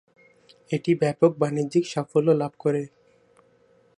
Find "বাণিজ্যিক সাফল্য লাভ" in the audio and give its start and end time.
1.37-2.53